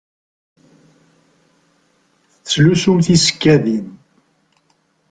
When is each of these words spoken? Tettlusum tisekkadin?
Tettlusum 2.33 2.97
tisekkadin? 3.05 3.87